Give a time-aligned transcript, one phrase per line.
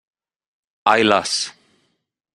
[0.91, 1.31] Ai las!